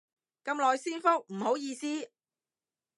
[0.43, 2.09] 咁耐先覆，唔好意思